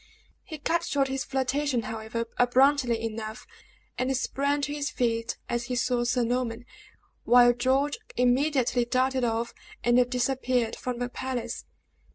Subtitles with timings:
[0.43, 3.45] He cut short his flirtation, however, abruptly enough,
[3.99, 6.65] and sprang to his feet as he saw Sir Norman,
[7.23, 9.53] while George immediately darted off
[9.83, 11.65] and disappeared from the palace.